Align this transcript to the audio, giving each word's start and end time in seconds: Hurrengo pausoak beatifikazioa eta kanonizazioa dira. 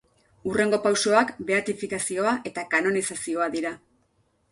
Hurrengo 0.51 0.77
pausoak 0.85 1.33
beatifikazioa 1.49 2.31
eta 2.53 2.63
kanonizazioa 2.73 3.49
dira. 3.59 3.75